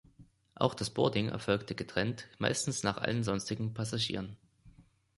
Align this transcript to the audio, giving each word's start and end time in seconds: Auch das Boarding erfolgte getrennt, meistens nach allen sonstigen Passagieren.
Auch 0.55 0.73
das 0.73 0.89
Boarding 0.89 1.29
erfolgte 1.29 1.75
getrennt, 1.75 2.27
meistens 2.39 2.81
nach 2.81 2.97
allen 2.97 3.23
sonstigen 3.23 3.75
Passagieren. 3.75 4.35